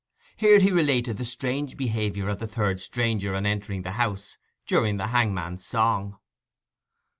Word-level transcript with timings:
Here 0.35 0.57
he 0.57 0.71
related 0.71 1.17
the 1.17 1.25
strange 1.25 1.77
behaviour 1.77 2.27
of 2.27 2.39
the 2.39 2.47
third 2.47 2.79
stranger 2.79 3.35
on 3.35 3.45
entering 3.45 3.83
the 3.83 3.91
house 4.01 4.35
during 4.65 4.97
the 4.97 5.05
hangman's 5.09 5.63
song. 5.63 6.17